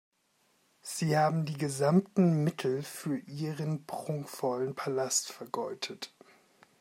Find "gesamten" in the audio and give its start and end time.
1.59-2.43